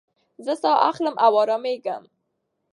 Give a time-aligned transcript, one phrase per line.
[0.45, 2.03] زه ساه اخلم او ارامېږم.